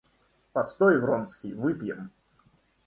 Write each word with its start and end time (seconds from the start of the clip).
Постой, 0.51 0.97
Вронский, 0.97 1.53
выпьем. 1.53 2.09